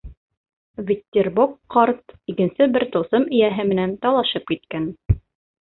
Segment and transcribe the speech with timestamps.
[0.87, 4.93] Веттербок ҡарт икенсе бер тылсым эйәһе менән талашып киткән.